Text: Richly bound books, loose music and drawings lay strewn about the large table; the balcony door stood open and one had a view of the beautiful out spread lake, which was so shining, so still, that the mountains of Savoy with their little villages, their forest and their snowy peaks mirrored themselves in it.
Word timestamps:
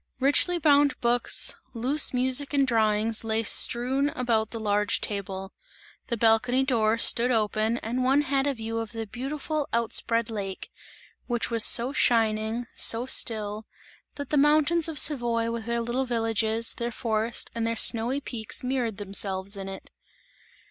Richly 0.19 0.57
bound 0.57 0.99
books, 0.99 1.55
loose 1.75 2.11
music 2.11 2.55
and 2.55 2.65
drawings 2.65 3.23
lay 3.23 3.43
strewn 3.43 4.09
about 4.09 4.49
the 4.49 4.59
large 4.59 4.99
table; 4.99 5.53
the 6.07 6.17
balcony 6.17 6.63
door 6.63 6.97
stood 6.97 7.29
open 7.29 7.77
and 7.83 8.03
one 8.03 8.21
had 8.23 8.47
a 8.47 8.55
view 8.55 8.79
of 8.79 8.93
the 8.93 9.05
beautiful 9.05 9.69
out 9.71 9.93
spread 9.93 10.31
lake, 10.31 10.71
which 11.27 11.51
was 11.51 11.63
so 11.63 11.93
shining, 11.93 12.65
so 12.75 13.05
still, 13.05 13.67
that 14.15 14.31
the 14.31 14.37
mountains 14.37 14.87
of 14.87 14.97
Savoy 14.97 15.51
with 15.51 15.65
their 15.67 15.81
little 15.81 16.05
villages, 16.05 16.73
their 16.73 16.89
forest 16.89 17.51
and 17.53 17.67
their 17.67 17.75
snowy 17.75 18.19
peaks 18.19 18.63
mirrored 18.63 18.97
themselves 18.97 19.55
in 19.55 19.69
it. 19.69 19.91